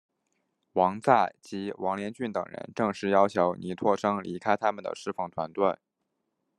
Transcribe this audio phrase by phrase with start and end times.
[0.73, 5.77] 王载及王连俊等人正式要求倪柝声离开他们的事奉团队。